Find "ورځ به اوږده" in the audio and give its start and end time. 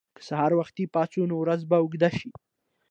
1.43-2.09